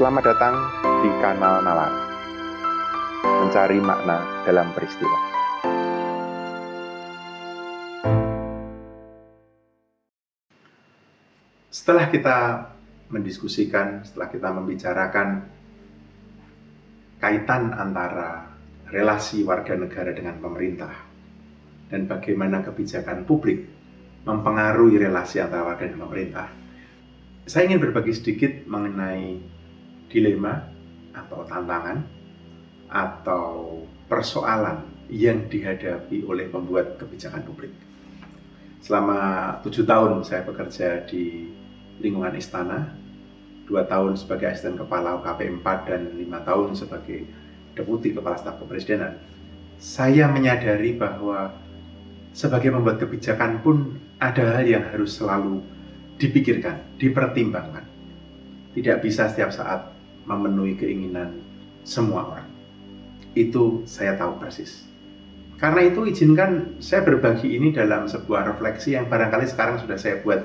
[0.00, 0.56] Selamat datang
[1.04, 1.92] di kanal Nalar.
[3.20, 5.18] Mencari makna dalam peristiwa.
[11.68, 12.36] Setelah kita
[13.12, 15.44] mendiskusikan, setelah kita membicarakan
[17.20, 18.56] kaitan antara
[18.88, 20.96] relasi warga negara dengan pemerintah
[21.92, 23.68] dan bagaimana kebijakan publik
[24.24, 26.48] mempengaruhi relasi antara warga dan pemerintah,
[27.44, 29.49] saya ingin berbagi sedikit mengenai
[30.10, 30.66] dilema
[31.14, 32.02] atau tantangan
[32.90, 37.70] atau persoalan yang dihadapi oleh pembuat kebijakan publik.
[38.82, 41.50] Selama tujuh tahun saya bekerja di
[42.02, 42.90] lingkungan istana,
[43.70, 47.22] dua tahun sebagai asisten kepala UKP 4 dan lima tahun sebagai
[47.78, 49.14] deputi kepala staf kepresidenan.
[49.78, 51.54] Saya menyadari bahwa
[52.34, 55.62] sebagai pembuat kebijakan pun ada hal yang harus selalu
[56.20, 57.86] dipikirkan, dipertimbangkan.
[58.76, 61.40] Tidak bisa setiap saat memenuhi keinginan
[61.86, 62.48] semua orang.
[63.32, 64.84] Itu saya tahu persis.
[65.60, 70.40] Karena itu izinkan saya berbagi ini dalam sebuah refleksi yang barangkali sekarang sudah saya buat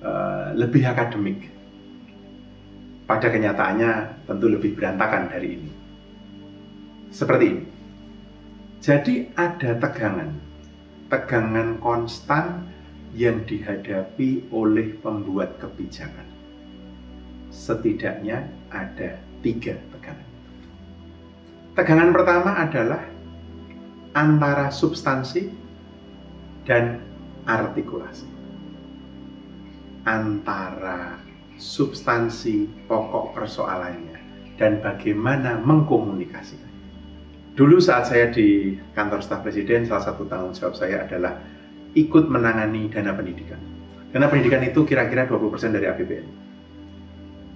[0.00, 1.52] uh, lebih akademik.
[3.04, 5.70] Pada kenyataannya tentu lebih berantakan dari ini.
[7.10, 7.64] Seperti ini.
[8.80, 10.30] Jadi ada tegangan.
[11.10, 12.64] Tegangan konstan
[13.12, 16.30] yang dihadapi oleh pembuat kebijakan
[17.50, 20.28] setidaknya ada tiga tegangan.
[21.74, 23.02] Tegangan pertama adalah
[24.16, 25.50] antara substansi
[26.66, 26.98] dan
[27.46, 28.26] artikulasi.
[30.08, 31.20] Antara
[31.60, 34.18] substansi pokok persoalannya
[34.56, 36.72] dan bagaimana mengkomunikasikan.
[37.54, 41.36] Dulu saat saya di kantor staf presiden, salah satu tanggung jawab saya adalah
[41.92, 43.60] ikut menangani dana pendidikan.
[44.10, 46.50] Dana pendidikan itu kira-kira 20% dari APBN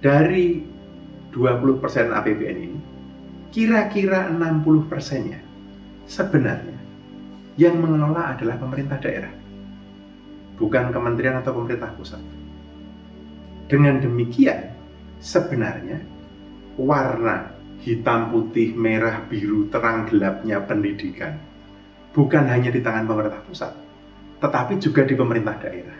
[0.05, 0.61] dari
[1.35, 1.83] 20%
[2.15, 2.79] APBN ini,
[3.51, 5.43] kira-kira 60 persennya
[6.07, 6.79] sebenarnya
[7.59, 9.31] yang mengelola adalah pemerintah daerah,
[10.55, 12.23] bukan kementerian atau pemerintah pusat.
[13.67, 14.71] Dengan demikian,
[15.19, 15.99] sebenarnya
[16.79, 17.51] warna
[17.83, 21.35] hitam, putih, merah, biru, terang, gelapnya pendidikan
[22.15, 23.75] bukan hanya di tangan pemerintah pusat,
[24.39, 25.99] tetapi juga di pemerintah daerah.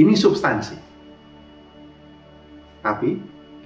[0.00, 0.76] Ini substansi.
[2.80, 3.10] Tapi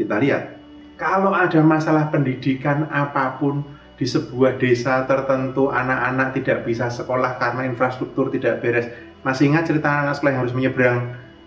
[0.02, 0.58] kita lihat,
[0.98, 3.62] kalau ada masalah pendidikan apa pun
[3.96, 8.90] di sebuah desa tertentu anak-anak tidak bisa sekolah karena infrastruktur tidak beres.
[9.22, 10.98] Masih ingat cerita anak sekolah yang harus menyeberang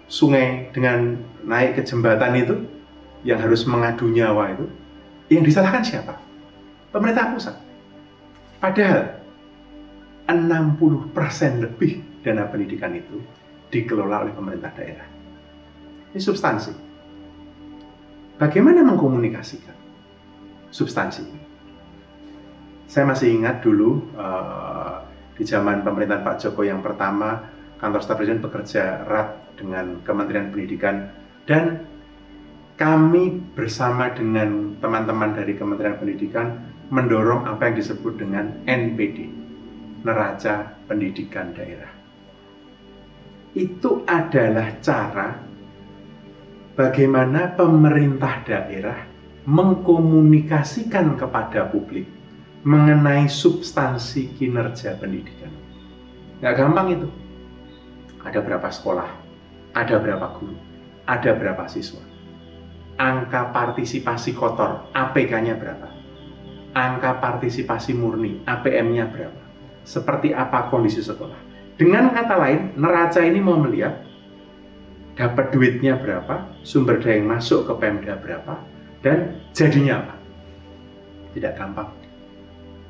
[0.08, 2.56] sungai dengan naik ke jembatan itu
[3.28, 4.66] yang harus mengadu nyawa itu?
[5.28, 6.16] Yang disalahkan siapa?
[6.94, 7.56] Pemerintah pusat.
[8.62, 9.20] Padahal
[10.32, 13.20] 60% lebih dana pendidikan itu
[13.70, 15.06] dikelola oleh pemerintah daerah.
[16.16, 16.85] Ini substansi.
[18.36, 19.76] Bagaimana mengkomunikasikan
[20.68, 21.24] substansi?
[22.92, 25.00] Saya masih ingat dulu uh,
[25.40, 27.48] di zaman pemerintahan Pak Joko yang pertama,
[27.80, 31.16] kantor staf presiden bekerja erat dengan Kementerian Pendidikan
[31.48, 31.88] dan
[32.76, 36.60] kami bersama dengan teman-teman dari Kementerian Pendidikan
[36.92, 39.32] mendorong apa yang disebut dengan NPD,
[40.04, 41.92] Neraca Pendidikan Daerah.
[43.56, 45.40] Itu adalah cara
[46.76, 49.08] bagaimana pemerintah daerah
[49.48, 52.06] mengkomunikasikan kepada publik
[52.68, 55.52] mengenai substansi kinerja pendidikan.
[56.44, 57.08] Nggak gampang itu.
[58.26, 59.10] Ada berapa sekolah,
[59.78, 60.58] ada berapa guru,
[61.06, 62.02] ada berapa siswa.
[62.96, 65.88] Angka partisipasi kotor, APK-nya berapa?
[66.74, 69.42] Angka partisipasi murni, APM-nya berapa?
[69.86, 71.38] Seperti apa kondisi sekolah?
[71.78, 74.05] Dengan kata lain, neraca ini mau melihat
[75.16, 78.60] dapat duitnya berapa, sumber daya yang masuk ke Pemda berapa,
[79.00, 80.16] dan jadinya apa.
[81.36, 81.90] Tidak gampang.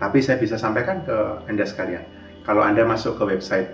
[0.02, 1.16] Tapi saya bisa sampaikan ke
[1.48, 2.04] Anda sekalian,
[2.44, 3.70] kalau Anda masuk ke website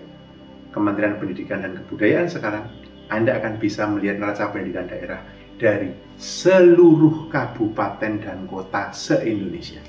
[0.72, 2.68] Kementerian Pendidikan dan Kebudayaan sekarang,
[3.12, 5.20] Anda akan bisa melihat neraca pendidikan daerah
[5.60, 9.84] dari seluruh kabupaten dan kota se-Indonesia.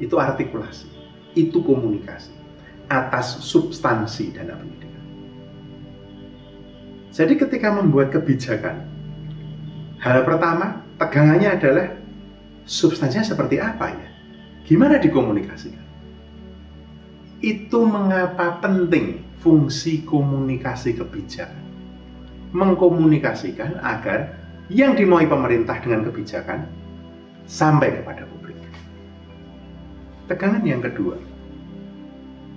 [0.00, 0.88] Itu artikulasi,
[1.36, 2.32] itu komunikasi
[2.88, 4.93] atas substansi dana pendidikan.
[7.14, 8.90] Jadi ketika membuat kebijakan,
[10.02, 11.86] hal pertama tegangannya adalah
[12.66, 14.08] substansinya seperti apa ya?
[14.66, 15.86] Gimana dikomunikasikan?
[17.38, 21.62] Itu mengapa penting fungsi komunikasi kebijakan.
[22.50, 24.34] Mengkomunikasikan agar
[24.66, 26.66] yang dimaui pemerintah dengan kebijakan
[27.46, 28.58] sampai kepada publik.
[30.26, 31.14] Tegangan yang kedua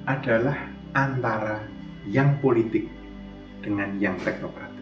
[0.10, 0.58] adalah
[0.98, 1.62] antara
[2.10, 2.97] yang politik
[3.68, 4.80] dengan yang teknokratik.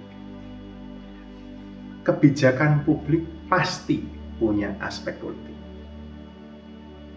[2.06, 4.06] kebijakan publik pasti
[4.38, 5.58] punya aspek politik.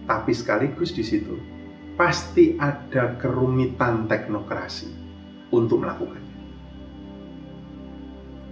[0.09, 1.37] Tapi sekaligus di situ
[2.01, 4.89] pasti ada kerumitan teknokrasi
[5.53, 6.37] untuk melakukannya.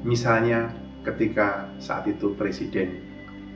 [0.05, 0.69] Misalnya
[1.09, 3.01] ketika saat itu presiden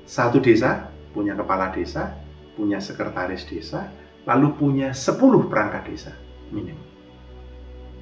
[0.07, 2.15] Satu desa punya kepala desa,
[2.55, 3.91] punya sekretaris desa,
[4.23, 6.15] lalu punya 10 perangkat desa
[6.55, 6.91] minimum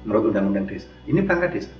[0.04, 0.88] menurut Undang-Undang Desa.
[1.04, 1.72] Ini perangkat desa.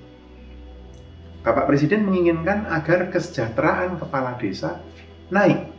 [1.41, 4.85] Bapak Presiden menginginkan agar kesejahteraan kepala desa
[5.33, 5.73] naik.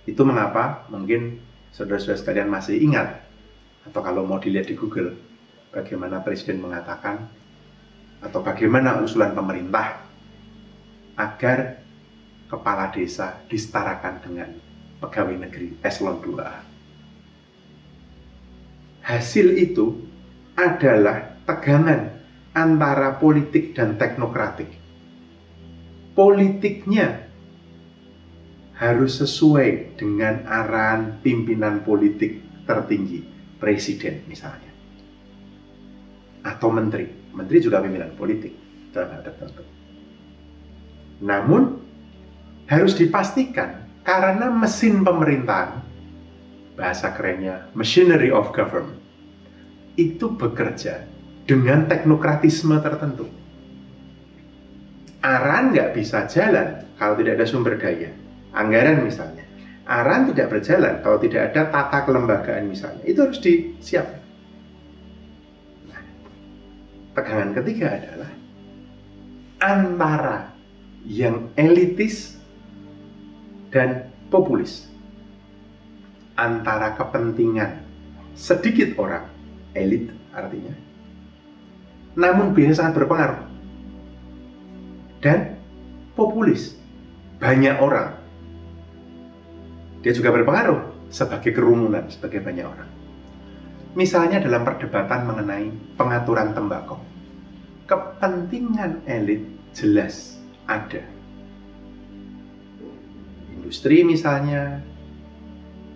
[0.05, 1.41] Itu mengapa mungkin
[1.73, 3.25] saudara-saudara sekalian masih ingat
[3.89, 5.17] atau kalau mau dilihat di Google
[5.73, 7.25] bagaimana presiden mengatakan
[8.21, 10.05] atau bagaimana usulan pemerintah
[11.17, 11.81] agar
[12.53, 14.68] kepala desa disetarakan dengan
[14.99, 16.59] pegawai negeri eselon 2A.
[19.09, 20.05] Hasil itu
[20.59, 22.19] adalah tegangan
[22.53, 24.69] antara politik dan teknokratik.
[26.13, 27.31] Politiknya
[28.75, 33.23] harus sesuai dengan arahan pimpinan politik tertinggi,
[33.59, 34.71] presiden misalnya,
[36.43, 38.53] atau menteri menteri juga pimpinan politik
[38.91, 39.63] dalam hal tertentu.
[41.23, 41.63] Namun
[42.67, 45.85] harus dipastikan karena mesin pemerintahan
[46.81, 48.97] bahasa kerennya machinery of government
[50.01, 51.05] itu bekerja
[51.45, 53.29] dengan teknokratisme tertentu.
[55.21, 58.09] Aran nggak bisa jalan kalau tidak ada sumber daya.
[58.57, 59.45] Anggaran misalnya.
[59.85, 63.03] Aran tidak berjalan kalau tidak ada tata kelembagaan misalnya.
[63.05, 64.25] Itu harus disiapkan.
[67.19, 68.31] Tegangan ketiga adalah
[69.59, 70.39] antara
[71.03, 72.38] yang elitis
[73.73, 74.87] dan populis.
[76.39, 77.83] Antara kepentingan
[78.39, 79.27] sedikit orang,
[79.75, 80.71] elit artinya,
[82.15, 83.43] namun biasanya sangat berpengaruh.
[85.19, 85.59] Dan
[86.15, 86.79] populis,
[87.43, 88.15] banyak orang.
[90.03, 92.91] Dia juga berpengaruh sebagai kerumunan, sebagai banyak orang.
[93.99, 97.03] Misalnya dalam perdebatan mengenai pengaturan tembakau.
[97.91, 99.43] Kepentingan elit
[99.75, 100.39] jelas
[100.71, 101.18] ada.
[103.69, 104.81] Industri misalnya,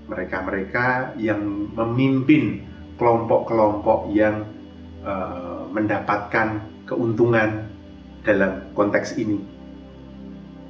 [0.04, 2.68] mereka-mereka yang memimpin
[3.00, 4.44] kelompok-kelompok yang
[5.00, 7.72] uh, mendapatkan keuntungan
[8.28, 9.40] dalam konteks ini.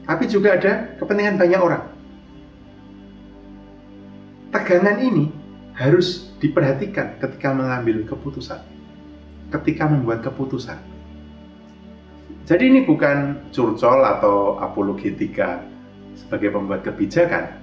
[0.07, 1.85] Tapi juga ada kepentingan banyak orang.
[4.55, 5.27] Tegangan ini
[5.75, 8.63] harus diperhatikan ketika mengambil keputusan,
[9.51, 10.79] ketika membuat keputusan.
[12.47, 15.67] Jadi ini bukan curcol atau apologetika
[16.17, 17.63] sebagai pembuat kebijakan,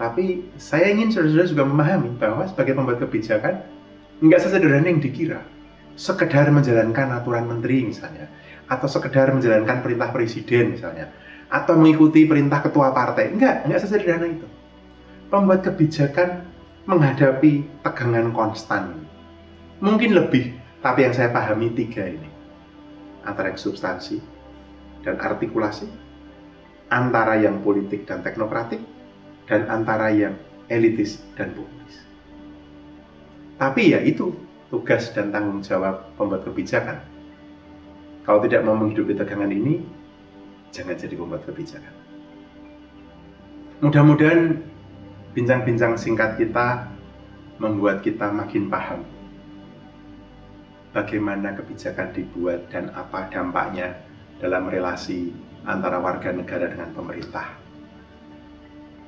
[0.00, 3.60] tapi saya ingin saudara-saudara juga memahami bahwa sebagai pembuat kebijakan
[4.24, 5.44] nggak sesederhana yang dikira.
[5.92, 8.32] Sekedar menjalankan aturan menteri misalnya,
[8.64, 11.12] atau sekedar menjalankan perintah presiden misalnya,
[11.52, 13.36] atau mengikuti perintah ketua partai.
[13.36, 14.48] Enggak, enggak sesederhana itu.
[15.28, 16.48] Pembuat kebijakan
[16.88, 19.04] menghadapi tegangan konstan.
[19.84, 22.28] Mungkin lebih, tapi yang saya pahami tiga ini.
[23.28, 24.16] Antara yang substansi
[25.04, 25.84] dan artikulasi,
[26.90, 28.82] antara yang politik dan teknokratik,
[29.46, 30.34] dan antara yang
[30.66, 31.94] elitis dan populis.
[33.58, 34.34] Tapi ya itu
[34.70, 37.02] tugas dan tanggung jawab pembuat kebijakan.
[38.22, 39.82] Kalau tidak mau menghidupi tegangan ini,
[40.70, 41.94] jangan jadi pembuat kebijakan.
[43.80, 44.60] Mudah-mudahan
[45.32, 46.90] bincang-bincang singkat kita
[47.58, 49.02] membuat kita makin paham
[50.90, 53.94] bagaimana kebijakan dibuat dan apa dampaknya
[54.42, 55.30] dalam relasi
[55.64, 57.56] antara warga negara dengan pemerintah.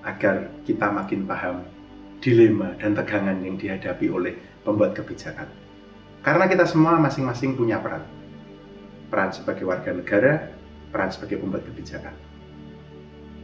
[0.03, 1.63] Agar kita makin paham
[2.23, 5.47] dilema dan tegangan yang dihadapi oleh pembuat kebijakan.
[6.23, 8.07] Karena kita semua masing-masing punya peran.
[9.11, 10.55] Peran sebagai warga negara,
[10.95, 12.15] peran sebagai pembuat kebijakan.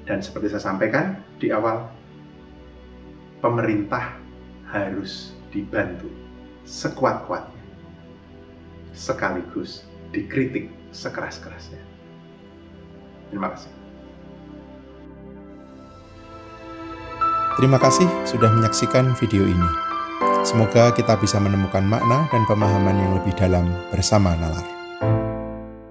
[0.07, 1.91] Dan seperti saya sampaikan di awal,
[3.43, 4.17] pemerintah
[4.71, 6.09] harus dibantu
[6.65, 7.63] sekuat-kuatnya.
[8.95, 9.85] Sekaligus
[10.15, 11.98] dikritik sekeras-kerasnya.
[13.29, 13.73] Terima kasih.
[17.59, 19.71] Terima kasih sudah menyaksikan video ini.
[20.47, 24.78] Semoga kita bisa menemukan makna dan pemahaman yang lebih dalam bersama Nalar.